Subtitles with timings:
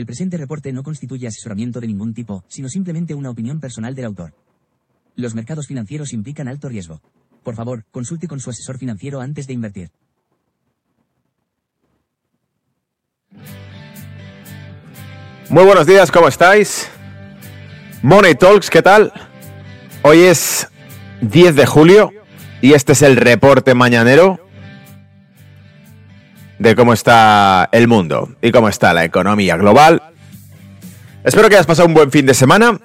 [0.00, 4.06] El presente reporte no constituye asesoramiento de ningún tipo, sino simplemente una opinión personal del
[4.06, 4.32] autor.
[5.14, 7.02] Los mercados financieros implican alto riesgo.
[7.42, 9.90] Por favor, consulte con su asesor financiero antes de invertir.
[15.50, 16.88] Muy buenos días, ¿cómo estáis?
[18.00, 19.12] Money Talks, ¿qué tal?
[20.00, 20.66] Hoy es
[21.20, 22.10] 10 de julio
[22.62, 24.49] y este es el reporte mañanero
[26.60, 30.02] de cómo está el mundo y cómo está la economía global.
[31.24, 32.78] Espero que hayas pasado un buen fin de semana.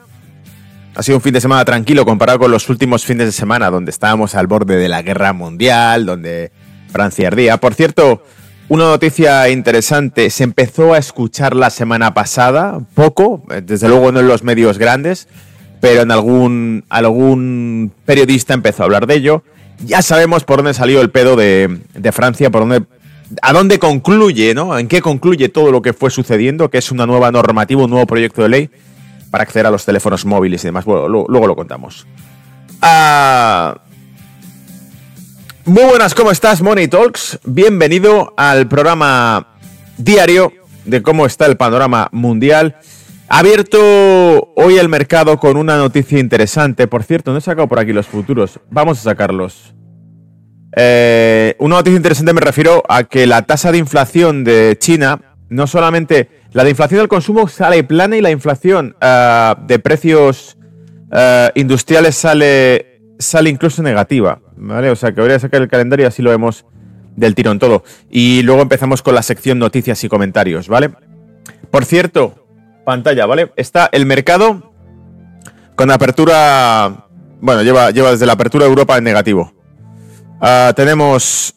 [0.96, 3.92] Ha sido un fin de semana tranquilo comparado con los últimos fines de semana donde
[3.92, 6.54] estábamos al borde de la guerra mundial, donde
[6.90, 7.58] Francia ardía.
[7.58, 8.24] Por cierto,
[8.70, 14.30] una noticia interesante, se empezó a escuchar la semana pasada, poco, desde luego no en
[14.30, 15.28] los medios grandes,
[15.82, 19.44] pero en algún, algún periodista empezó a hablar de ello.
[19.86, 22.86] Ya sabemos por dónde salió el pedo de, de Francia, por dónde
[23.42, 24.78] a dónde concluye, ¿no?
[24.78, 26.70] ¿En qué concluye todo lo que fue sucediendo?
[26.70, 28.70] Que es una nueva normativa, un nuevo proyecto de ley
[29.32, 30.86] para acceder a los teléfonos móviles y demás.
[30.86, 32.06] Bueno, luego, lo contamos.
[32.82, 33.82] Ah,
[35.66, 37.40] muy buenas, ¿cómo estás, Money Talks?
[37.44, 39.48] Bienvenido al programa
[39.98, 40.54] diario
[40.86, 42.78] de cómo está el panorama mundial.
[43.28, 43.80] Abierto
[44.56, 46.88] hoy el mercado con una noticia interesante.
[46.88, 48.60] Por cierto, no he sacado por aquí los futuros.
[48.70, 49.74] Vamos a sacarlos.
[50.76, 55.68] Eh, una noticia interesante me refiero a que la tasa de inflación de China, no
[55.68, 60.58] solamente la de inflación del consumo sale plana y la inflación eh, de precios
[61.12, 64.42] eh, industriales sale, sale incluso negativa.
[64.58, 64.90] ¿vale?
[64.90, 66.66] O sea que voy a sacar el calendario y así lo vemos
[67.16, 67.84] del tirón todo.
[68.10, 70.92] Y luego empezamos con la sección noticias y comentarios, ¿vale?
[71.72, 72.48] Por cierto,
[72.86, 73.52] pantalla, ¿vale?
[73.56, 74.74] Está el mercado
[75.76, 77.08] con apertura.
[77.40, 79.55] Bueno, lleva, lleva desde la apertura de Europa en negativo.
[80.42, 81.54] Ah, tenemos...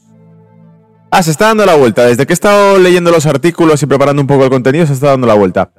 [1.10, 2.04] Ah, se está dando la vuelta.
[2.06, 5.08] Desde que he estado leyendo los artículos y preparando un poco el contenido, se está
[5.08, 5.70] dando la vuelta.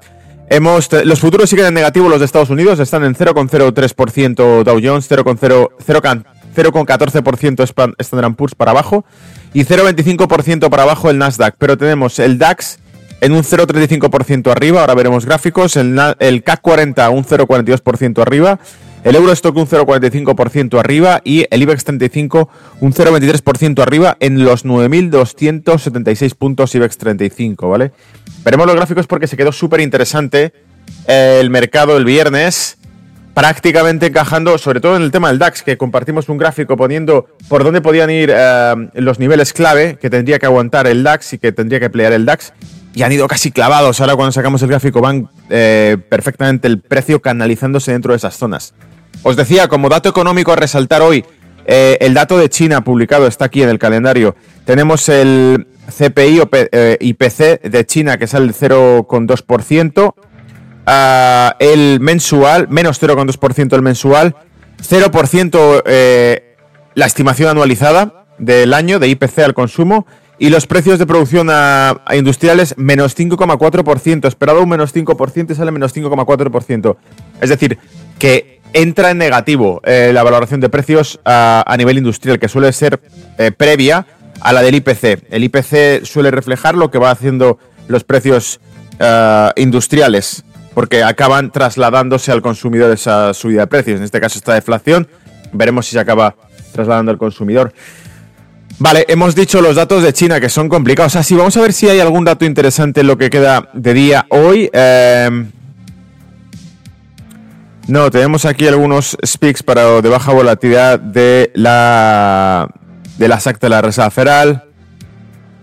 [0.49, 5.07] Hemos, los futuros siguen en negativo, los de Estados Unidos están en 0,03% Dow Jones,
[5.07, 9.05] 0,14% Standard Poor's para abajo
[9.53, 11.53] y 0,25% para abajo el Nasdaq.
[11.59, 12.79] Pero tenemos el DAX
[13.21, 18.57] en un 0,35% arriba, ahora veremos gráficos, el, el CAC 40 un 0,42% arriba
[19.03, 22.49] el Eurostock un 0,45% arriba y el IBEX 35
[22.81, 27.91] un 0,23% arriba en los 9.276 puntos IBEX 35, ¿vale?
[28.43, 30.53] Veremos los gráficos porque se quedó súper interesante
[31.07, 32.77] el mercado el viernes,
[33.33, 37.63] prácticamente encajando, sobre todo en el tema del DAX, que compartimos un gráfico poniendo por
[37.63, 41.51] dónde podían ir eh, los niveles clave que tendría que aguantar el DAX y que
[41.51, 42.53] tendría que pelear el DAX
[42.99, 44.01] y han ido casi clavados.
[44.01, 48.73] Ahora cuando sacamos el gráfico van eh, perfectamente el precio canalizándose dentro de esas zonas.
[49.23, 51.23] Os decía, como dato económico a resaltar hoy,
[51.65, 54.35] eh, el dato de China publicado está aquí en el calendario.
[54.65, 56.49] Tenemos el CPI o
[56.99, 60.13] IPC eh, de China que sale el 0,2%.
[60.85, 64.35] Ah, el mensual, menos 0,2% el mensual.
[64.81, 66.57] 0% eh,
[66.95, 70.05] la estimación anualizada del año de IPC al consumo.
[70.39, 74.25] Y los precios de producción a, industriales, menos 5,4%.
[74.25, 76.95] Esperado un menos 5% y sale menos 5,4%.
[77.41, 77.77] Es decir,
[78.17, 83.01] que entra en negativo eh, la valoración de precios a, nivel industrial, que suele ser
[83.37, 84.05] eh, previa
[84.39, 85.25] a la del IPC.
[85.29, 88.61] El IPC suele reflejar lo que va haciendo los precios
[88.99, 93.97] eh, industriales, porque acaban trasladándose al consumidor esa subida de precios.
[93.97, 95.09] En este caso, esta deflación,
[95.51, 96.35] veremos si se acaba
[96.71, 97.73] trasladando al consumidor.
[98.77, 101.15] Vale, hemos dicho los datos de China que son complicados.
[101.15, 104.25] Así, vamos a ver si hay algún dato interesante en lo que queda de día
[104.29, 104.69] hoy.
[107.89, 112.69] No, tenemos aquí algunos speaks para de baja volatilidad de la
[113.17, 114.63] de la SAC de la Reserva Federal.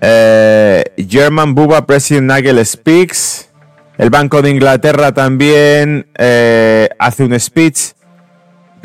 [0.01, 3.49] Eh, German Buba President Nagel speaks.
[3.97, 7.93] El Banco de Inglaterra también eh, hace un speech.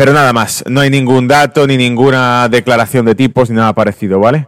[0.02, 4.18] Pero nada más, no hay ningún dato ni ninguna declaración de tipos ni nada parecido,
[4.20, 4.48] ¿vale?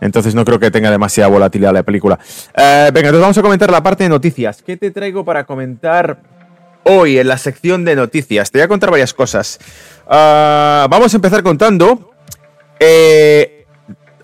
[0.00, 2.20] Entonces no creo que tenga demasiada volatilidad la película.
[2.54, 4.62] Eh, venga, entonces vamos a comentar la parte de noticias.
[4.62, 6.20] ¿Qué te traigo para comentar
[6.84, 8.52] hoy en la sección de noticias.
[8.52, 9.58] Te voy a contar varias cosas.
[10.06, 12.12] Ah, vamos a empezar contando
[12.78, 13.66] eh,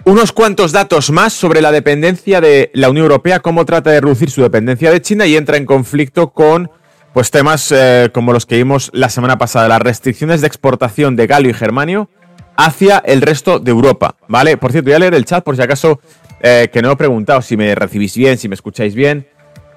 [0.04, 4.30] unos cuantos datos más sobre la dependencia de la Unión Europea, cómo trata de reducir
[4.30, 6.70] su dependencia de China y entra en conflicto con
[7.18, 11.26] pues, temas eh, como los que vimos la semana pasada, las restricciones de exportación de
[11.26, 12.08] galio y germanio
[12.56, 14.14] hacia el resto de Europa.
[14.28, 14.56] ¿Vale?
[14.56, 15.98] Por cierto, voy a leer el chat por si acaso
[16.40, 19.26] eh, que no he preguntado si me recibís bien, si me escucháis bien.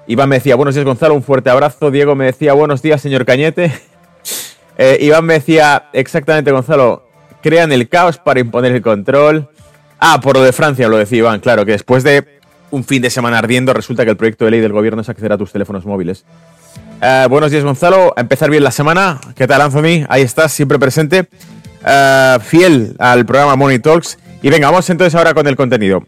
[0.06, 1.90] Iván me decía, buenos días Gonzalo, un fuerte abrazo.
[1.90, 3.72] Diego me decía, buenos días señor Cañete.
[4.78, 7.08] Eh, Iván me decía, exactamente Gonzalo,
[7.42, 9.50] crean el caos para imponer el control.
[9.98, 12.24] Ah, por lo de Francia lo decía Iván, claro, que después de
[12.70, 15.32] un fin de semana ardiendo, resulta que el proyecto de ley del gobierno es acceder
[15.32, 16.24] a tus teléfonos móviles.
[17.04, 18.14] Eh, buenos días, Gonzalo.
[18.16, 19.20] Empezar bien la semana.
[19.34, 20.06] ¿Qué tal, Anthony?
[20.08, 21.28] Ahí estás, siempre presente.
[21.84, 24.18] Eh, fiel al programa Money Talks.
[24.40, 26.04] Y venga, vamos entonces ahora con el contenido.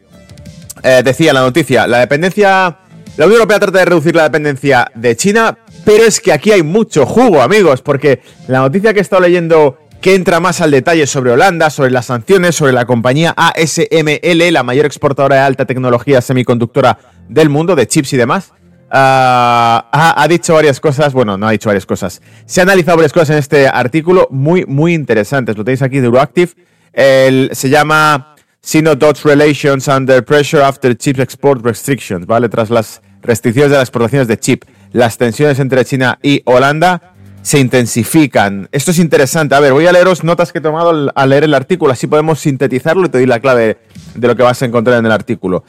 [0.85, 2.79] Eh, decía la noticia, la dependencia...
[3.17, 6.64] La Unión Europea trata de reducir la dependencia de China, pero es que aquí hay
[6.64, 11.06] mucho jugo, amigos, porque la noticia que he estado leyendo que entra más al detalle
[11.06, 16.20] sobre Holanda, sobre las sanciones, sobre la compañía ASML, la mayor exportadora de alta tecnología
[16.20, 16.99] semiconductora
[17.29, 18.52] del mundo, de chips y demás,
[18.94, 23.12] ah, ha, dicho varias cosas, bueno, no ha dicho varias cosas, se ha analizado varias
[23.12, 26.52] cosas en este artículo muy, muy interesantes, lo tenéis aquí de Euroactive,
[26.94, 32.49] se llama Sino-Dutch Relations Under Pressure After Chip Export Restrictions, ¿vale?
[32.49, 37.58] Tras las restricciones de las exportaciones de chip, las tensiones entre China y Holanda se
[37.58, 38.69] intensifican.
[38.73, 39.55] Esto es interesante.
[39.55, 42.40] A ver, voy a leeros notas que he tomado al leer el artículo, así podemos
[42.40, 43.76] sintetizarlo y te doy la clave
[44.14, 45.64] de lo que vas a encontrar en el artículo.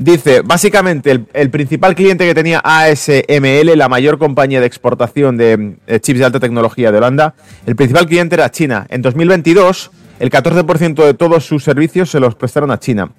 [0.00, 6.18] Dice, básicamente, el, principal cliente que tenía ASML, la mayor compañía de exportación de chips
[6.20, 7.34] de alta tecnología de Holanda,
[7.66, 8.86] el principal cliente era China.
[8.88, 13.12] En 2022 el 14% de todos sus servicios se los prestaron a China.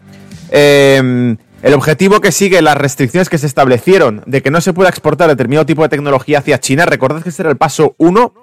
[0.49, 4.89] Em, el objetivo que sigue las restricciones que se establecieron de que no se pueda
[4.89, 8.33] exportar determinado tipo de tecnología hacia China, recordad que este era el paso 1,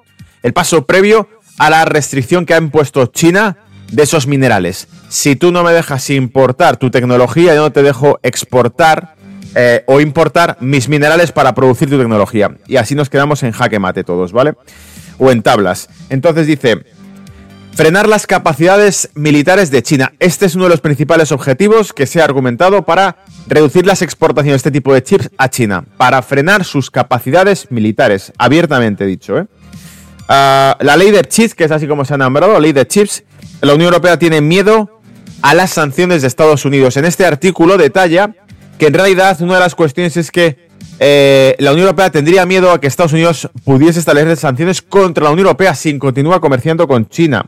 [0.44, 3.56] el paso previo a la restricción que ha impuesto China
[3.90, 4.88] de esos minerales.
[5.08, 9.14] Si tú no me dejas importar tu tecnología, yo no te dejo exportar
[9.54, 12.56] eh, o importar mis minerales para producir tu tecnología.
[12.66, 14.54] Y así nos quedamos en jaque mate todos, ¿vale?
[15.18, 15.88] O en tablas.
[16.10, 16.84] Entonces dice,
[17.78, 20.12] Frenar las capacidades militares de China.
[20.18, 24.54] Este es uno de los principales objetivos que se ha argumentado para reducir las exportaciones
[24.54, 29.38] de este tipo de chips a China, para frenar sus capacidades militares, abiertamente dicho.
[29.38, 29.46] ¿eh?
[30.26, 32.84] Ah, la ley de chips, que es así como se ha nombrado, la ley de
[32.84, 33.22] chips,
[33.60, 35.00] la Unión Europea tiene miedo
[35.42, 36.96] a las sanciones de Estados Unidos.
[36.96, 38.34] En este artículo detalla
[38.78, 40.68] que en realidad una de las cuestiones es que
[41.00, 45.30] eh, la Unión Europea tendría miedo a que Estados Unidos pudiese establecer sanciones contra la
[45.30, 47.46] Unión Europea sin continuar comerciando con China.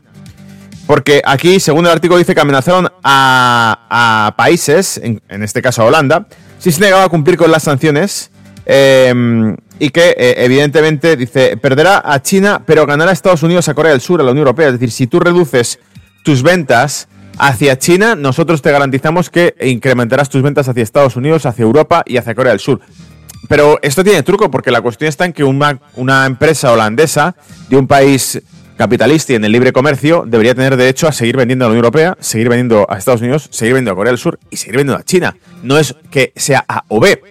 [0.87, 6.27] Porque aquí, según el artículo, dice que amenazaron a, países, en, este caso a Holanda,
[6.59, 8.31] si se negaba a cumplir con las sanciones.
[8.65, 13.73] Em, y que, eh, evidentemente, dice, perderá a China, pero ganará a Estados Unidos, a
[13.73, 14.67] Corea del Sur, a la Unión Europea.
[14.67, 15.79] Es decir, si tú reduces
[16.23, 17.07] tus ventas
[17.37, 22.17] hacia China, nosotros te garantizamos que incrementarás tus ventas hacia Estados Unidos, hacia Europa y
[22.17, 22.81] hacia Corea del Sur.
[23.47, 27.35] Pero esto tiene truco porque la cuestión está en que una, una empresa holandesa
[27.69, 28.41] de un país
[28.77, 31.85] capitalista y en el libre comercio debería tener derecho a seguir vendiendo a la Unión
[31.85, 34.99] Europea, seguir vendiendo a Estados Unidos, seguir vendiendo a Corea del Sur y seguir vendiendo
[34.99, 35.35] a China.
[35.63, 37.21] No es que sea A o B.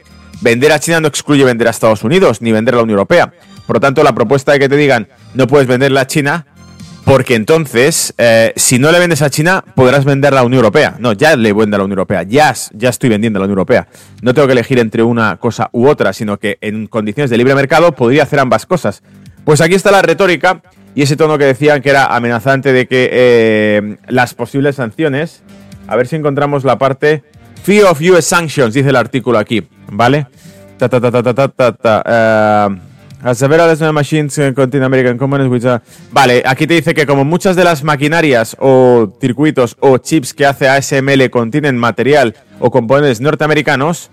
[0.42, 3.32] Vender a China no excluye vender a Estados Unidos ni vender a la Unión Europea.
[3.66, 6.46] Por lo tanto, la propuesta de que te digan no puedes venderle a China
[7.04, 10.96] porque entonces, eh, si no le vendes a China, podrás vender a la Unión Europea.
[10.98, 12.22] No, ya le vendo a la Unión Europea.
[12.22, 13.88] Ya, ya estoy vendiendo a la Unión Europea.
[14.22, 17.54] No tengo que elegir entre una cosa u otra, sino que en condiciones de libre
[17.54, 19.02] mercado podría hacer ambas cosas.
[19.44, 20.62] Pues aquí está la retórica
[20.94, 25.42] y ese tono que decían que era amenazante de que eh, las posibles sanciones,
[25.86, 27.24] a ver si encontramos la parte
[27.62, 30.26] Fear of US Sanctions, dice el artículo aquí, ¿vale?
[30.78, 32.89] Ta, ta, ta, ta, ta, ta, ta, uh,
[33.92, 39.12] machines contain American components Vale, aquí te dice que como muchas de las maquinarias o
[39.20, 44.10] circuitos o chips que hace ASML contienen material o componentes norteamericanos,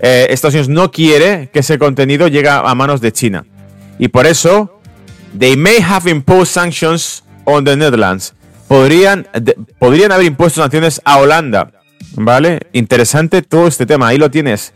[0.00, 3.44] eh, Estados Unidos no quiere que ese contenido llegue a manos de China.
[3.98, 4.76] Y por eso
[5.38, 8.34] They may have imposed sanctions on the Netherlands.
[8.68, 9.28] Podrían,
[9.78, 11.72] podrían haber impuesto sanciones a Holanda.
[12.14, 12.60] ¿Vale?
[12.72, 14.08] Interesante todo este tema.
[14.08, 14.72] Ahí lo tienes.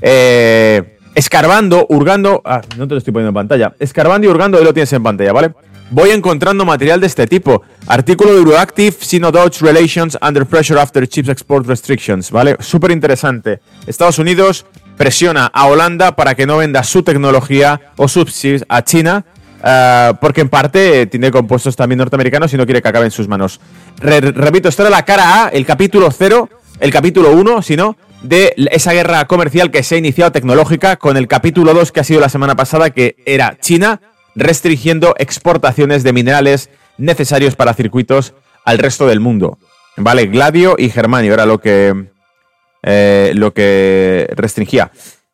[0.00, 2.42] Eh, escarbando, hurgando.
[2.44, 3.74] Ah, no te lo estoy poniendo en pantalla.
[3.78, 5.52] Escarbando y hurgando, ahí lo tienes en pantalla, ¿vale?
[5.90, 7.62] Voy encontrando material de este tipo.
[7.86, 12.56] Artículo de Euroactive, Sino-Dutch Relations Under Pressure After Chips Export Restrictions, ¿vale?
[12.60, 13.60] Súper interesante.
[13.86, 18.82] Estados Unidos presiona a Holanda para que no venda su tecnología o sus chips a
[18.82, 19.24] China
[19.62, 23.28] Ah, porque en parte tiene compuestos también norteamericanos y no quiere que acabe en sus
[23.28, 23.60] manos.
[23.98, 26.48] repito, esto era la cara A, el capítulo 0,
[26.80, 31.28] el capítulo 1, sino de esa guerra comercial que se ha iniciado tecnológica con el
[31.28, 34.00] capítulo 2 que ha sido la semana pasada, que era China
[34.34, 38.34] restringiendo exportaciones de minerales necesarios para circuitos
[38.64, 39.58] al resto del mundo.
[39.96, 42.08] Vale, gladio y germanio era lo que,
[42.82, 44.92] eh, lo que restringía.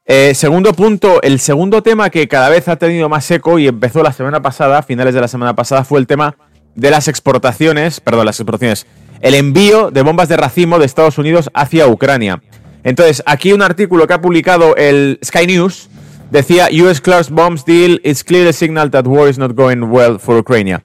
[0.09, 4.02] Eh, segundo punto, el segundo tema que cada vez ha tenido más eco y empezó
[4.02, 6.37] la semana pasada, finales de la semana pasada, fue el tema
[6.76, 8.87] de las exportaciones, perdón, las exportaciones,
[9.21, 12.40] el envío de bombas de racimo de Estados Unidos hacia Ucrania.
[12.87, 15.90] Entonces, aquí un artículo que ha publicado el Sky News
[16.31, 20.38] decía US Class Bombs Deal is clearly signal that war is not going well for
[20.38, 20.78] Ukraine.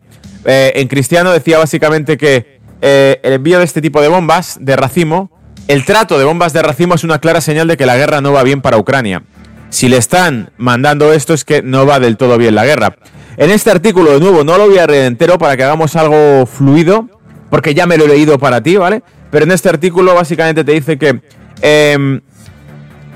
[0.43, 4.75] Eh, en cristiano decía básicamente que eh, el envío de este tipo de bombas de
[4.75, 5.29] racimo
[5.67, 8.33] el trato de bombas de racimo es una clara señal de que la guerra no
[8.33, 9.23] va bien para Ucrania.
[9.69, 12.97] Si le están mandando esto es que no va del todo bien la guerra.
[13.37, 16.45] En este artículo, de nuevo, no lo voy a leer entero para que hagamos algo
[16.45, 17.07] fluido,
[17.49, 19.01] porque ya me lo he leído para ti, ¿vale?
[19.29, 21.21] Pero en este artículo básicamente te dice que
[21.61, 22.21] em,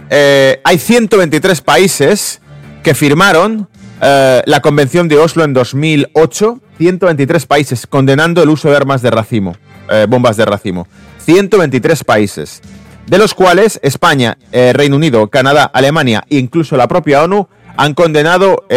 [0.10, 2.42] eh, hay 123 países
[2.84, 3.68] que firmaron
[4.02, 9.12] eh, la Convención de Oslo en 2008, 123 países condenando el uso de armas de
[9.12, 9.56] racimo,
[9.90, 10.88] eh, bombas de racimo.
[11.20, 12.62] 123 países,
[13.08, 17.48] de los cuales España, Reino Unido, Canadá, Alemania e incluso la propia ONU
[17.78, 18.68] han condenado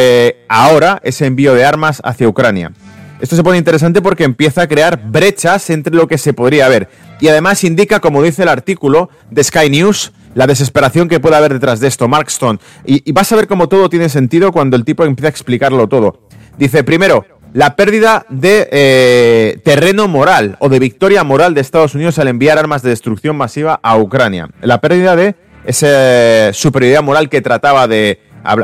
[0.49, 2.73] ahora ese envío de armas hacia Ucrania.
[3.21, 6.89] Esto se pone interesante porque empieza a crear brechas entre lo que se podría ver.
[7.21, 11.53] Y además indica, como dice el artículo de Sky News, la desesperación que puede haber
[11.53, 12.61] detrás de esto, Mark Stone.
[12.85, 16.21] Y, vas a ver cómo todo tiene sentido cuando el tipo empieza a explicarlo todo.
[16.59, 22.19] Dice, primero, la pérdida de eh, terreno moral o de victoria moral de Estados Unidos
[22.21, 24.49] al enviar armas de destrucción masiva a Ucrania.
[24.61, 25.35] La pérdida de
[25.65, 28.21] esa superioridad moral que trataba de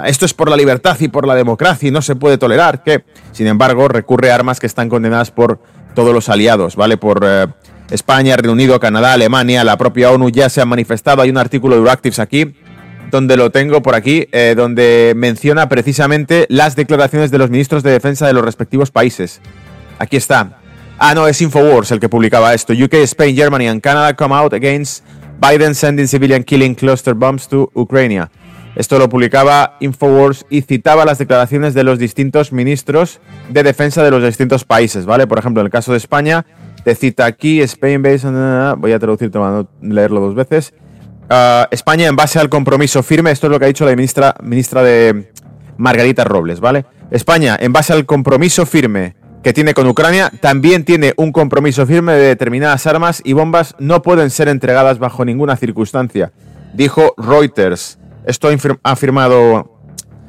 [0.07, 3.05] esto es por la libertad y por la democracia y no se puede tolerar, que,
[3.33, 5.61] sin embargo, recurre a armas que están condenadas por
[5.95, 6.97] todos los aliados, ¿vale?
[6.97, 7.47] Por eh,
[7.91, 11.23] España, Reino Unido, Canadá, Alemania, la propia ONU ya se ha manifestado.
[11.23, 12.55] Hay un artículo de Euractivs aquí,
[13.11, 17.91] donde lo tengo por aquí, eh, donde menciona precisamente las declaraciones de los ministros de
[17.91, 19.41] defensa de los respectivos países.
[19.99, 20.59] Aquí está.
[20.99, 22.73] Ah, no, es Infowars el que publicaba esto.
[22.73, 25.05] UK, Spain, Germany and Canada come out against
[25.41, 28.29] Biden sending civilian killing cluster bombs to Ukraine.
[28.77, 34.11] Esto lo publicaba Infowars y citaba las declaraciones de los distintos ministros de defensa de
[34.11, 35.27] los distintos países, ¿vale?
[35.27, 36.45] Por ejemplo, en el caso de España,
[36.83, 38.29] te cita aquí Spain based
[38.79, 40.75] voy a traducir, tomando leerlo dos veces.
[41.31, 44.35] Ah, España en base al compromiso firme, esto es lo que ha dicho la ministra,
[44.43, 45.31] ministra de
[45.77, 46.85] Margarita Robles, ¿vale?
[47.11, 52.15] España en base al compromiso firme que tiene con Ucrania, también tiene un compromiso firme
[52.15, 56.33] de determinadas armas y bombas no pueden ser entregadas bajo ninguna circunstancia,
[56.73, 57.99] dijo Reuters.
[58.27, 59.75] Esto ha afirmado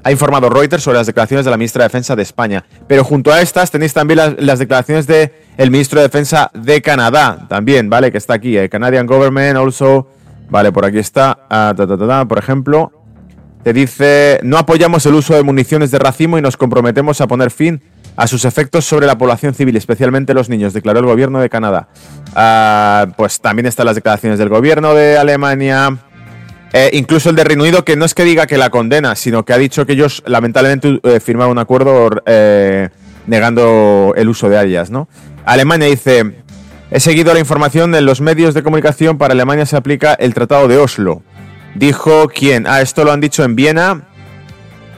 [0.05, 2.63] ha informado Reuters sobre las declaraciones de la ministra de Defensa de España.
[2.87, 7.47] Pero junto a estas tenéis también las, declaraciones del el ministro de Defensa de Canadá,
[7.49, 8.11] también, ¿vale?
[8.11, 10.07] Que está aquí, el Canadian Government also,
[10.47, 11.73] vale, por aquí está, ah,
[12.29, 12.91] por ejemplo,
[13.63, 17.49] te dice, no apoyamos el uso de municiones de racimo y nos comprometemos a poner
[17.49, 17.81] fin
[18.15, 21.87] a sus efectos sobre la población civil, especialmente los niños, declaró el gobierno de Canadá.
[22.35, 25.97] Ah, pues también están las declaraciones del gobierno de Alemania,
[26.77, 29.46] eh, incluso el de Reino Unido, que no es que diga que la condena, sino
[29.46, 32.89] que ha dicho que ellos lamentablemente eh, firmaron un acuerdo eh,
[33.27, 35.08] negando el uso de ellas, ¿no?
[35.46, 36.44] Alemania dice,
[36.91, 40.67] he seguido la información en los medios de comunicación, para Alemania se aplica el Tratado
[40.67, 41.24] de Oslo.
[41.75, 44.10] Dijo quién, ah, esto lo han dicho en Viena,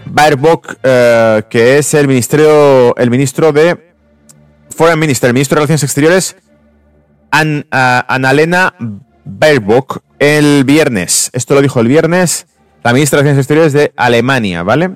[0.07, 3.93] Baerbock, que es el ministerio, el ministro de
[4.75, 6.37] Foreign Minister, el ministro de Relaciones Exteriores,
[7.29, 8.73] Annalena
[9.27, 11.29] Baerbock, el viernes.
[11.33, 12.47] Esto lo dijo el viernes
[12.87, 14.91] la ministra de Relaciones Exteriores de Alemania, ¿vale?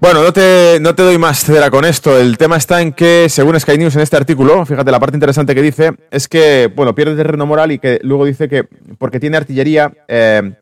[0.00, 2.18] Bueno, no te, no te doy más cera con esto.
[2.18, 5.54] El tema está en que, según Sky News en este artículo, fíjate, la parte interesante
[5.54, 8.64] que dice es que, bueno, pierde terreno moral y que luego dice que
[8.98, 10.54] porque tiene artillería, eh,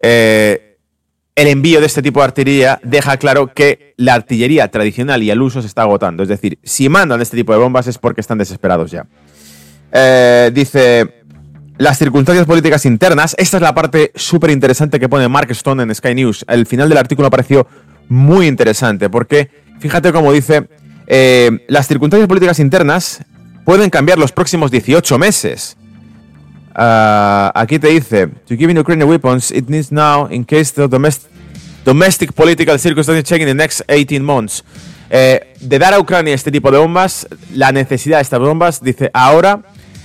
[0.00, 0.78] eh,
[1.36, 5.40] el envío de este tipo de artillería deja claro que la artillería tradicional y el
[5.40, 6.24] uso se está agotando.
[6.24, 9.06] Es decir, si mandan este tipo de bombas es porque están desesperados ya.
[9.92, 11.19] Eh, dice,
[11.80, 13.34] las circunstancias políticas internas.
[13.38, 16.44] Esta es la parte súper interesante que pone Mark Stone en Sky News.
[16.46, 17.66] El final del artículo me pareció
[18.06, 20.68] muy interesante porque fíjate cómo dice,
[21.06, 23.24] eh, las circunstancias políticas internas
[23.64, 25.78] pueden cambiar los próximos 18 meses.
[26.74, 31.30] Ah, aquí te dice, to give Ukraine weapons, it needs now in case the domestic,
[31.86, 34.62] domestic political circumstances change in the next 18 months.
[35.08, 39.10] Eh, de dar a Ucrania este tipo de bombas, la necesidad de estas bombas, dice,
[39.14, 39.62] ahora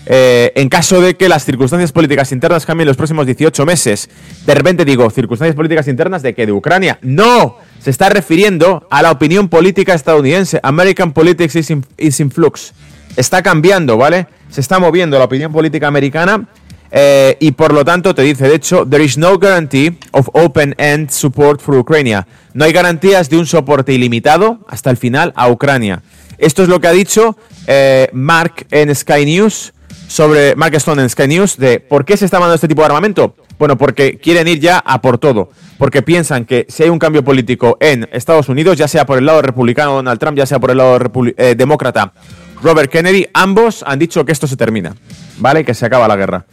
[0.08, 4.10] eh, en caso de que las circunstancias políticas internas cambien los próximos 18 meses.
[4.46, 7.00] De repente digo, circunstancias políticas internas de que de Ucrania.
[7.02, 10.60] No, se está refiriendo a la opinión política estadounidense.
[10.64, 12.74] American politics is in, flux.
[13.16, 14.28] Está cambiando, ¿vale?
[14.50, 16.48] Se está moviendo la opinión política americana.
[16.92, 21.10] Eh, y por lo tanto te dice, de hecho, there is no guarantee of open-end
[21.10, 22.24] support for Ukraine.
[22.54, 26.04] No hay garantías de un soporte ilimitado hasta el final a Ucrania.
[26.38, 29.74] Esto es lo que ha dicho eh, Mark en Sky News
[30.08, 32.88] sobre Mark Stone en Sky News de por qué se está mandando este tipo de
[32.88, 33.36] armamento.
[33.58, 35.50] Bueno, porque quieren ir ya a por todo.
[35.78, 39.26] Porque piensan que si hay un cambio político en Estados Unidos, ya sea por el
[39.26, 41.00] lado republicano Donald Trump, ya sea por el lado
[41.38, 42.14] eh, demócrata
[42.62, 44.96] Robert Kennedy, ambos han dicho que esto se termina,
[45.38, 45.64] ¿vale?
[45.64, 46.46] Que se acaba la guerra.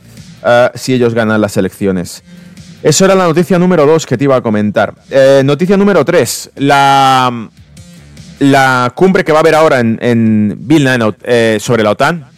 [0.44, 2.22] Eh, si ellos ganan las elecciones.
[2.82, 4.94] Eso era la noticia número dos que te iba a comentar.
[5.08, 6.50] Eh, noticia número tres.
[6.56, 7.48] La,
[8.40, 10.98] la cumbre que va a haber ahora en, en Vilna
[11.60, 12.31] sobre la OTAN,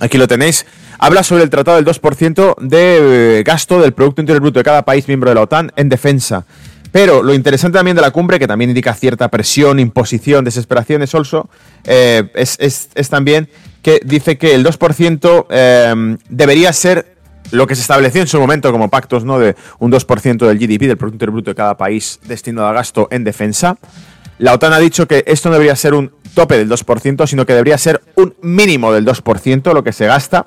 [0.00, 0.66] Aquí lo tenéis.
[0.98, 4.84] habla sobre el tratado del 2% de eh, gasto del Producto Interior Bruto de cada
[4.84, 6.44] país miembro de la OTAN en defensa.
[6.90, 11.14] Pero lo interesante también de la cumbre, que también indica cierta presión, imposición, desesperación, es,
[11.14, 11.48] also,
[11.84, 13.48] eh, es, también
[13.82, 17.16] que dice que el 2% eh, debería ser
[17.52, 19.38] lo que se estableció en su momento como pactos, ¿no?
[19.38, 23.08] De un 2% del GDP, del Producto Interior Bruto de cada país destinado a gasto
[23.10, 23.76] en defensa.
[24.40, 27.52] La OTAN ha dicho que esto no debería ser un tope del 2%, sino que
[27.52, 30.46] debería ser un mínimo del 2% lo que se gasta.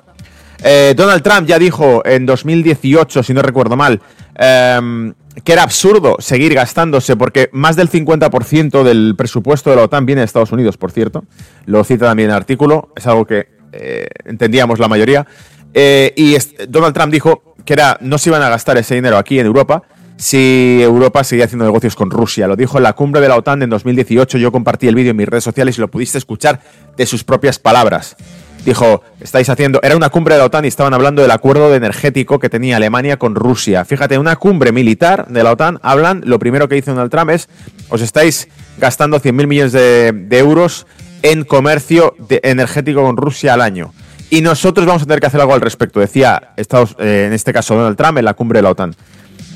[0.64, 4.00] Eh, Donald Trump ya dijo en 2018, si no recuerdo mal,
[4.34, 10.06] em, que era absurdo seguir gastándose porque más del 50% del presupuesto de la OTAN
[10.06, 11.24] viene de Estados Unidos, por cierto.
[11.66, 15.24] Lo cita también el artículo, es algo que eh, entendíamos la mayoría.
[15.72, 16.36] Eh, y
[16.66, 19.84] Donald Trump dijo que era, no se iban a gastar ese dinero aquí en Europa
[20.16, 22.46] si Europa seguía haciendo negocios con Rusia.
[22.46, 24.38] Lo dijo en la cumbre de la OTAN en 2018.
[24.38, 26.60] Yo compartí el vídeo en mis redes sociales y lo pudiste escuchar
[26.96, 28.16] de sus propias palabras.
[28.64, 32.38] Dijo, estáis haciendo, era una cumbre de la OTAN y estaban hablando del acuerdo energético
[32.38, 33.84] que tenía Alemania con Rusia.
[33.84, 37.48] Fíjate, una cumbre militar de la OTAN hablan, lo primero que dice Donald Trump es,
[37.90, 40.86] os estáis gastando 100.000 millones de, euros
[41.22, 43.92] en comercio energético con Rusia al año.
[44.30, 47.52] Y nosotros vamos a tener que hacer algo al respecto, decía Estados, eh, en este
[47.52, 48.96] caso Donald Trump en la cumbre de la OTAN.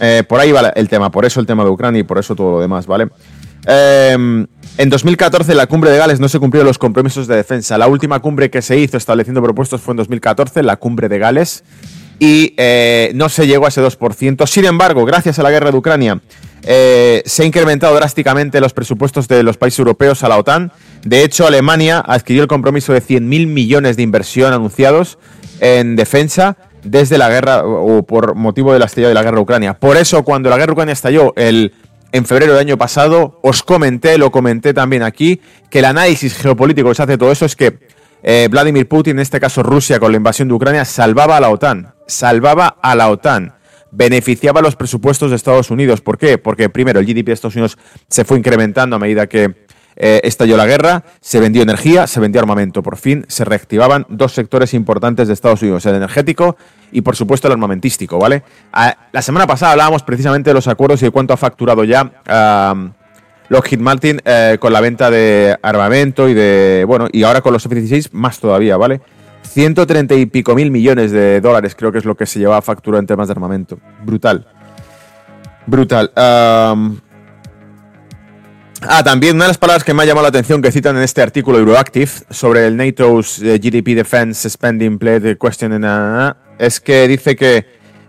[0.00, 2.34] Eh, por ahí va el tema, por eso el tema de Ucrania y por eso
[2.34, 3.08] todo lo demás, ¿vale?
[3.66, 4.46] Em,
[4.78, 7.76] en 2014 la cumbre de Gales no se cumplieron los compromisos de defensa.
[7.76, 11.64] La última cumbre que se hizo estableciendo propuestos fue en 2014, la cumbre de Gales,
[12.18, 14.46] y eh, no se llegó a ese 2%.
[14.46, 16.20] Sin embargo, gracias a la guerra de Ucrania,
[16.62, 20.72] se ha incrementado drásticamente los presupuestos de los países europeos a la OTAN
[21.04, 25.18] de hecho, Alemania adquirió el compromiso de 100.000 millones de inversión anunciados
[25.60, 29.74] en defensa desde la guerra o por motivo del estallido de la guerra Ucrania.
[29.74, 31.74] Por eso, cuando la guerra Ucrania estalló el,
[32.12, 36.88] en febrero del año pasado, os comenté, lo comenté también aquí, que el análisis geopolítico
[36.88, 37.78] que se hace todo eso es que
[38.22, 41.50] eh, Vladimir Putin, en este caso Rusia, con la invasión de Ucrania, salvaba a la
[41.50, 41.94] OTAN.
[42.06, 43.54] Salvaba a la OTAN
[43.90, 46.00] beneficiaba los presupuestos de Estados Unidos.
[46.00, 46.38] ¿Por qué?
[46.38, 49.66] Porque primero el GDP de Estados Unidos se fue incrementando a medida que
[50.00, 52.82] eh, estalló la guerra, se vendió energía, se vendió armamento.
[52.82, 56.56] Por fin se reactivaban dos sectores importantes de Estados Unidos, el energético
[56.92, 58.42] y por supuesto el armamentístico, ¿vale?
[59.12, 62.10] la semana pasada hablábamos precisamente de los acuerdos y de cuánto ha facturado ya
[63.48, 67.64] Lockheed Martin eh, con la venta de armamento y de, bueno, y ahora con los
[67.64, 69.00] F-16 más todavía, ¿vale?
[69.42, 72.62] 130 y pico mil millones de dólares creo que es lo que se lleva a
[72.62, 73.78] factura en temas de armamento.
[74.04, 74.46] Brutal.
[75.66, 76.12] Brutal.
[78.82, 81.02] Ah, también una de las palabras que me ha llamado la atención que citan en
[81.02, 85.84] este artículo Euroactive sobre el NATO's eh, GDP Defense Spending Play Question
[86.58, 87.66] es que dice que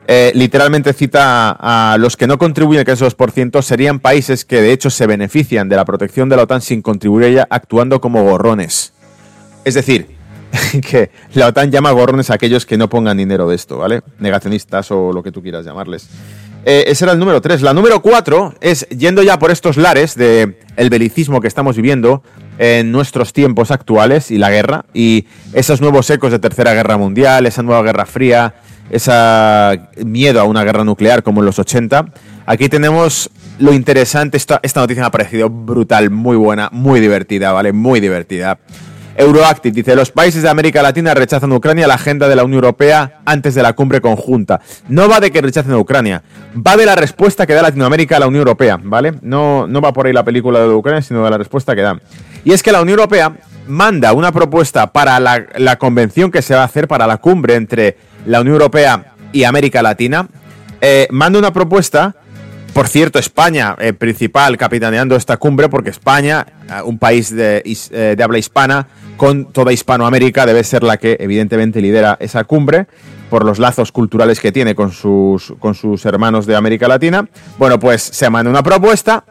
[0.08, 4.72] eh, literalmente cita a, los que no contribuyen a esos 2% serían países que de
[4.72, 8.24] hecho se benefician de la protección de la OTAN sin contribuir a ella actuando como
[8.24, 8.94] gorrones.
[9.66, 10.18] Es decir,
[10.88, 14.02] que la OTAN llama gorrones a aquellos que no pongan dinero de esto, ¿vale?
[14.20, 16.10] Negacionistas o lo que tú quieras llamarles.
[16.66, 17.62] Eh, ese era el número 3.
[17.62, 22.24] La número 4 es, yendo ya por estos lares del el belicismo que estamos viviendo
[22.58, 27.46] en nuestros tiempos actuales y la guerra, y esos nuevos ecos de Tercera Guerra Mundial,
[27.46, 28.56] esa nueva Guerra Fría,
[28.90, 29.12] ese
[30.06, 32.08] miedo a una guerra nuclear como en los 80.
[32.46, 37.52] Aquí tenemos lo interesante, esta, esta noticia me ha parecido brutal, muy buena, muy divertida,
[37.54, 37.72] ¿vale?
[37.72, 38.60] Muy divertida.
[39.20, 42.64] Euroactive dice, los países de América Latina rechazan a Ucrania la agenda de la Unión
[42.64, 44.62] Europea antes de la cumbre conjunta.
[44.88, 46.24] No va de que rechacen a Ucrania,
[46.56, 49.16] va de la respuesta que da Latinoamérica a la Unión Europea, ¿vale?
[49.22, 52.00] No, no va por ahí la película de Ucrania, sino de la respuesta que da.
[52.46, 53.34] Y es que la Unión Europea
[53.68, 57.98] manda una propuesta para la, convención que se va a hacer para la cumbre entre
[58.26, 60.30] la Unión Europea y América Latina.
[60.80, 62.16] Eh, manda una propuesta
[62.74, 67.64] por cierto, España, eh, principal, capitaneando esta cumbre, porque España, eh, un país de,
[68.24, 68.88] habla hispana,
[69.20, 72.88] con toda Hispanoamérica debe ser la que evidentemente lidera esa cumbre
[73.30, 77.28] por los lazos culturales que tiene con sus, con sus hermanos de América Latina.
[77.58, 79.26] Bueno, pues se manda una propuesta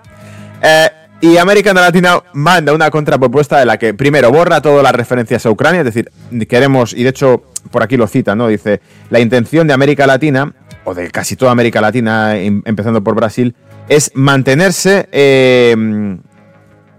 [0.62, 0.90] eh,
[1.22, 5.50] y América Latina manda una contrapropuesta de la que primero borra todas las referencias a
[5.50, 6.10] Ucrania, es decir,
[6.46, 8.46] queremos, y de hecho por aquí lo cita, ¿no?
[8.46, 10.52] Dice, la intención de América Latina,
[10.84, 13.56] o de casi toda América Latina, em, empezando por Brasil,
[13.88, 15.74] es mantenerse, eh,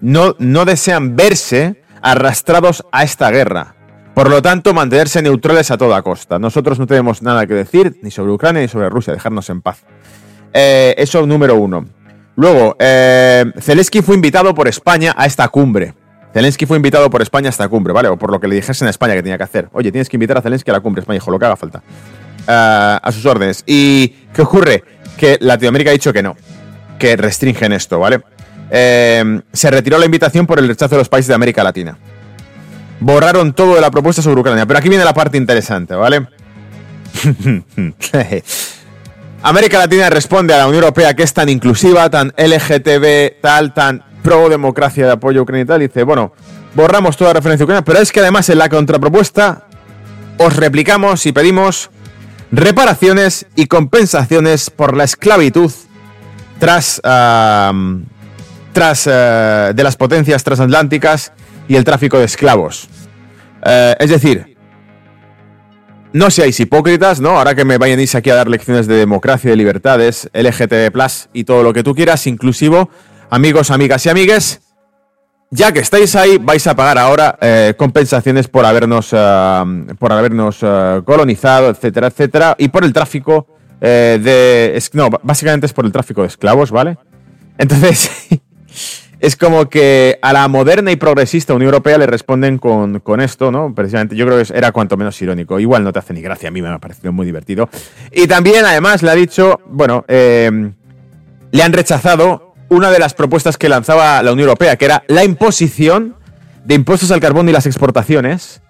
[0.01, 3.75] no, no desean verse arrastrados a esta guerra.
[4.13, 6.39] Por lo tanto, mantenerse neutrales a toda costa.
[6.39, 9.83] Nosotros no tenemos nada que decir ni sobre Ucrania ni sobre Rusia, dejarnos en paz.
[10.53, 11.85] Eh, eso número uno.
[12.35, 15.93] Luego, eh, Zelensky fue invitado por España a esta cumbre.
[16.33, 18.07] Zelensky fue invitado por España a esta cumbre, ¿vale?
[18.07, 19.69] O por lo que le dijesen a España que tenía que hacer.
[19.73, 21.81] Oye, tienes que invitar a Zelensky a la cumbre España, hijo, lo que haga falta.
[22.47, 23.63] Eh, a sus órdenes.
[23.65, 24.83] ¿Y qué ocurre?
[25.17, 26.35] Que Latinoamérica ha dicho que no,
[26.97, 28.21] que restringen esto, ¿vale?
[28.71, 31.97] Eh, se retiró la invitación por el rechazo de los países de América Latina.
[32.99, 34.65] Borraron todo de la propuesta sobre Ucrania.
[34.65, 36.27] Pero aquí viene la parte interesante, ¿vale?
[39.41, 44.03] América Latina responde a la Unión Europea que es tan inclusiva, tan LGTB, tal, tan
[44.21, 45.79] pro democracia de apoyo a Ucrania y tal.
[45.79, 46.33] dice, bueno,
[46.75, 49.63] borramos toda referencia a Ucrania, pero es que además en la contrapropuesta
[50.37, 51.89] os replicamos y pedimos
[52.51, 55.71] reparaciones y compensaciones por la esclavitud
[56.59, 57.01] tras,
[58.79, 61.33] tras eh, de las potencias transatlánticas
[61.67, 62.87] y el tráfico de esclavos.
[63.61, 64.55] Eh, es decir,
[66.13, 67.31] no seáis hipócritas, ¿no?
[67.31, 70.97] Ahora que me vayan aquí a dar lecciones de democracia, de libertades, LGTB,
[71.33, 72.89] y todo lo que tú quieras, inclusivo,
[73.29, 74.61] amigos, amigas y amigues,
[75.51, 80.59] ya que estáis ahí, vais a pagar ahora eh, compensaciones por habernos, por habernos
[81.03, 83.45] colonizado, etcétera, etcétera, y por el tráfico
[83.81, 84.81] de.
[84.93, 86.97] No, básicamente es por el tráfico de esclavos, ¿vale?
[87.57, 88.09] Entonces.
[89.19, 93.73] es como que a la moderna y progresista Unión Europea le responden con, esto, ¿no?
[93.75, 95.59] Precisamente, yo creo que era cuanto menos irónico.
[95.59, 97.69] Igual no te hace ni gracia, a mí me ha parecido muy divertido.
[98.11, 100.71] Y también, además, le ha dicho, bueno, eh,
[101.51, 105.25] le han rechazado una de las propuestas que lanzaba la Unión Europea, que era la
[105.25, 106.15] imposición
[106.63, 108.61] de impuestos al carbón y las exportaciones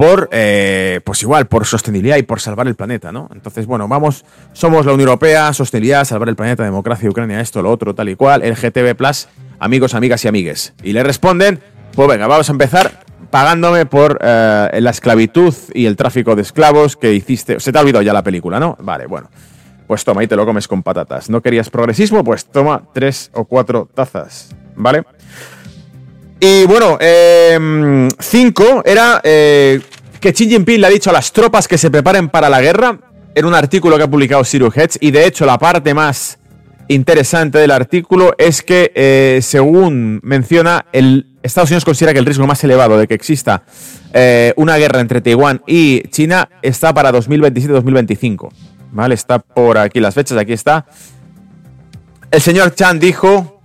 [0.00, 3.28] por, eh, pues igual, por sostenibilidad y por salvar el planeta, ¿no?
[3.34, 7.70] Entonces, bueno, vamos, somos la Unión Europea, sostenibilidad, salvar el planeta, democracia, Ucrania, esto, lo
[7.70, 10.72] otro, tal y cual, el GTB Plus amigos, amigas y amigues.
[10.82, 11.60] Y le responden,
[11.94, 16.96] pues venga, vamos a empezar pagándome por eh, la esclavitud y el tráfico de esclavos
[16.96, 17.60] que hiciste.
[17.60, 18.78] Se te ha olvidado ya la película, ¿no?
[18.80, 19.28] Vale, bueno.
[19.86, 21.28] Pues toma y te lo comes con patatas.
[21.28, 22.24] ¿No querías progresismo?
[22.24, 25.04] Pues toma tres o cuatro tazas, ¿vale?
[26.40, 29.80] Y bueno, eh, cinco era eh,
[30.20, 32.98] que Xi Jinping le ha dicho a las tropas que se preparen para la guerra
[33.34, 36.38] en un artículo que ha publicado Siru Hedge y de hecho la parte más
[36.88, 42.46] interesante del artículo es que, eh, según menciona, el Estados Unidos considera que el riesgo
[42.46, 43.62] más elevado de que exista
[44.12, 48.50] eh, una guerra entre Taiwán y China está para 2027-2025.
[48.92, 49.14] ¿Vale?
[49.14, 50.86] Está por aquí las fechas, aquí está.
[52.30, 53.59] El señor Chan dijo,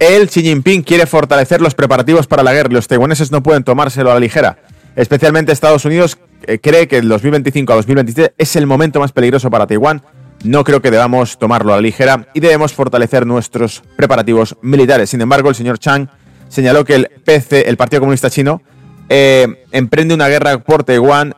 [0.00, 4.10] él, Xi Jinping, quiere fortalecer los preparativos para la guerra los taiwaneses no pueden tomárselo
[4.10, 4.58] a la ligera.
[4.96, 9.50] Especialmente Estados Unidos eh, cree que el 2025 a 2027 es el momento más peligroso
[9.50, 10.02] para Taiwán
[10.44, 15.10] no creo que debamos tomarlo a la ligera y debemos fortalecer nuestros preparativos militares.
[15.10, 16.08] Sin embargo, el señor Chang
[16.48, 18.62] señaló que el PC, el Partido Comunista Chino,
[19.08, 21.34] eh, emprende una guerra por Taiwán,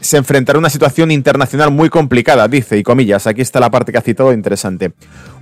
[0.00, 3.92] se enfrentará a una situación internacional muy complicada, dice, y comillas, aquí está la parte
[3.92, 4.92] que ha citado interesante.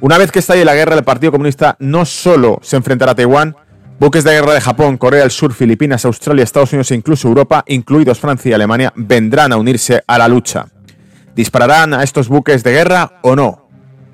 [0.00, 3.56] Una vez que estalle la guerra, el Partido Comunista no solo se enfrentará a Taiwán,
[3.98, 7.64] buques de guerra de Japón, Corea del Sur, Filipinas, Australia, Estados Unidos e incluso Europa,
[7.66, 10.66] incluidos Francia y Alemania, vendrán a unirse a la lucha.
[11.34, 13.68] ¿Dispararán a estos buques de guerra o no?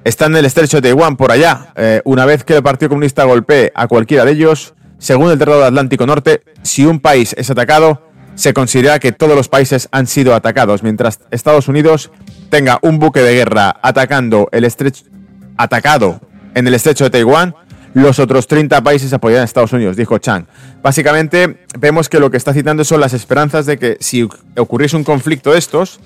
[0.04, 1.72] Están en el estrecho de Taiwán por allá.
[1.76, 5.64] Eh, una vez que el Partido Comunista golpee a cualquiera de ellos, según el Tratado
[5.64, 8.02] Atlántico Norte, si un país es atacado,
[8.34, 12.10] se considera que todos los países han sido atacados, mientras Estados Unidos
[12.50, 15.04] tenga un buque de guerra atacando el estrecho,
[15.56, 16.20] atacado
[16.54, 17.54] en el estrecho de Taiwán,
[17.94, 20.46] los otros 30 países apoyarán a Estados Unidos, dijo Chang.
[20.82, 25.04] Básicamente, vemos que lo que está citando son las esperanzas de que si ocurriese un
[25.04, 26.00] conflicto de estos,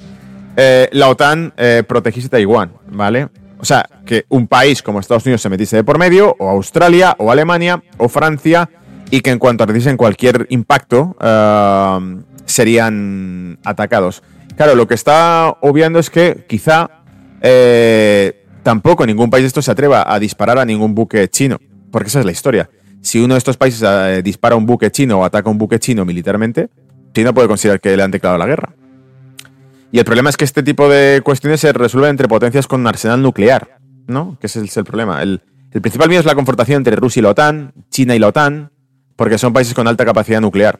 [0.56, 3.28] eh, la OTAN eh, protegiese Taiwán, ¿vale?
[3.58, 7.16] O sea, que un país como Estados Unidos se metiese de por medio, o Australia,
[7.18, 8.68] o Alemania, o Francia,
[9.10, 14.22] y que en cuanto recibiesen cualquier impacto, eh, serían atacados.
[14.56, 16.90] Claro, lo que está obviando es que quizá
[18.62, 21.58] tampoco ningún país de estos se atreva a disparar a ningún buque chino,
[21.90, 22.68] porque esa es la historia.
[23.00, 26.04] Si uno de estos países dispara a un buque chino o ataca un buque chino
[26.04, 26.68] militarmente,
[27.14, 28.74] China puede considerar que le han declarado la guerra.
[29.90, 33.22] Y el problema es que este tipo de cuestiones se resuelven entre potencias con arsenal
[33.22, 34.36] nuclear, ¿no?
[34.38, 35.22] Que ese es el problema.
[35.22, 35.40] El,
[35.70, 38.70] principal miedo es la confrontación entre Rusia y la OTAN, China y la OTAN,
[39.18, 40.78] porque son países con alta capacidad nuclear.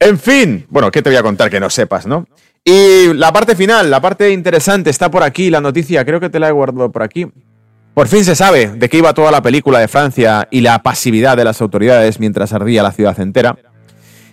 [0.00, 2.26] En fin, bueno, ¿qué te voy a contar que no sepas, no?
[2.64, 6.40] Y la parte final, la parte interesante, está por aquí, la noticia, creo que te
[6.40, 7.28] la he guardado por aquí.
[7.94, 11.36] Por fin se sabe de qué iba toda la película de Francia y la pasividad
[11.36, 13.56] de las autoridades mientras ardía la ciudad entera.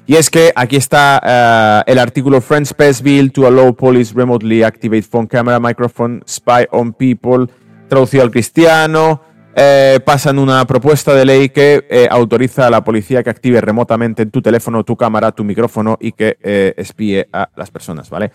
[0.08, 4.64] Y es que aquí está eh, el artículo French Space Bill to allow police remotely
[4.64, 7.46] activate phone camera, microphone, spy on people,
[7.88, 9.22] traducido al cristiano.
[9.56, 14.26] Eh, pasan una propuesta de ley que eh, autoriza a la policía que active remotamente
[14.26, 16.38] tu teléfono, tu cámara, tu micrófono y que
[16.78, 18.32] espíe a las personas, ¿vale?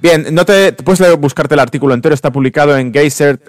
[0.00, 3.42] Bien, no te, puedes buscarte el artículo entero, está publicado en Geisert,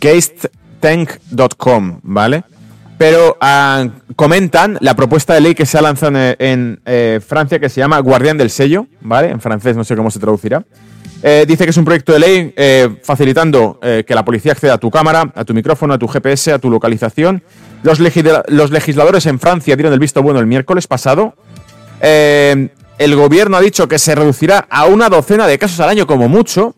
[0.00, 2.44] geisttank.com, ¿vale?
[2.98, 7.68] pero ah, comentan la propuesta de ley que se ha lanzado en, eh, Francia que
[7.68, 9.30] se llama Guardián del Sello, ¿vale?
[9.30, 10.64] En francés no sé cómo se traducirá.
[11.26, 14.78] Eh, dice que es un proyecto de ley eh, facilitando que la policía acceda a
[14.78, 17.42] tu cámara, a tu micrófono, a tu GPS, a tu localización.
[17.82, 17.98] Los,
[18.48, 21.34] los legisladores en Francia dieron el visto bueno el miércoles pasado.
[22.00, 26.28] el gobierno ha dicho que se reducirá a una docena de casos al año como
[26.28, 26.74] mucho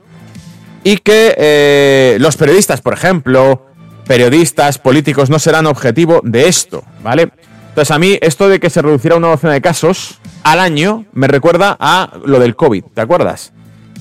[0.86, 3.66] y que eh, los periodistas, por ejemplo,
[4.06, 7.30] periodistas, políticos, no serán objetivo de esto, ¿vale?
[7.70, 11.04] Entonces a mí esto de que se reducirá a una docena de casos al año
[11.12, 13.52] me recuerda a lo del COVID, ¿te acuerdas?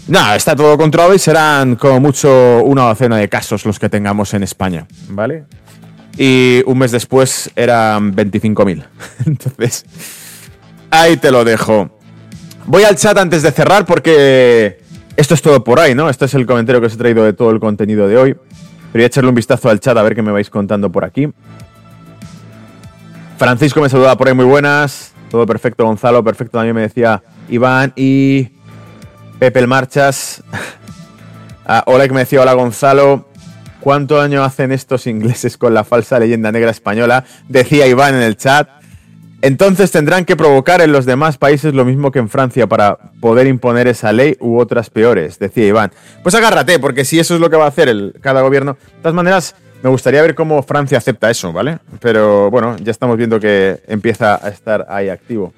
[0.08, 4.34] No, está todo controlado y serán como mucho una docena de casos los que tengamos
[4.36, 5.46] en España, ¿vale?
[6.16, 8.86] Y un mes después eran 25.000.
[9.26, 9.86] Entonces,
[10.92, 11.90] ahí te lo dejo.
[12.68, 14.80] Voy al chat antes de cerrar porque
[15.18, 16.08] esto es todo por ahí, ¿no?
[16.08, 18.34] Este es el comentario que os he traído de todo el contenido de hoy.
[18.34, 21.04] Pero voy a echarle un vistazo al chat a ver qué me vais contando por
[21.04, 21.28] aquí.
[23.38, 25.14] Francisco me saluda por ahí, muy buenas.
[25.30, 26.60] Todo perfecto, Gonzalo, perfecto.
[26.60, 28.55] También me decía Iván y
[29.46, 30.44] Pepe el Marchas.
[31.68, 33.28] Ah, que me decía, hola Gonzalo.
[33.80, 37.26] ¿Cuánto año hacen estos ingleses con la falsa leyenda negra española?
[37.50, 38.70] Decía Iván en el chat.
[39.42, 43.48] Entonces tendrán que provocar en los demás países lo mismo que en Francia para poder
[43.48, 45.92] imponer esa ley u otras peores, decía Iván.
[46.22, 48.74] Pues agárrate, porque si eso es lo que va a hacer cada gobierno.
[48.74, 51.80] De todas maneras, me gustaría ver cómo Francia acepta eso, ¿vale?
[52.00, 55.52] Pero bueno, ya estamos viendo que empieza a estar ahí activo.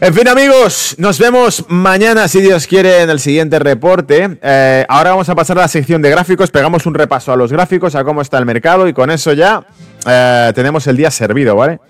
[0.00, 4.38] En fin, amigos, nos vemos mañana, si Dios quiere, en el siguiente reporte.
[4.40, 7.52] Eh, ahora vamos a pasar a la sección de gráficos, pegamos un repaso a los
[7.52, 9.66] gráficos, a cómo está el mercado y con eso ya
[10.06, 11.80] eh, tenemos el día servido, ¿vale?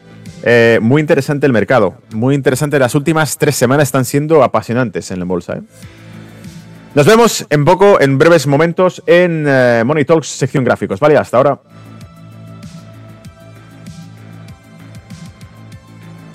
[0.43, 2.79] Eh, muy interesante el mercado, muy interesante.
[2.79, 5.61] Las últimas tres semanas están siendo apasionantes en la bolsa.
[6.95, 9.45] Nos vemos en poco, en breves momentos, en
[9.87, 10.99] Money Talks, sección gráficos.
[10.99, 11.61] Vale, hasta ahora.